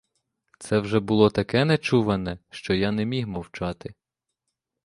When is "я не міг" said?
2.73-3.27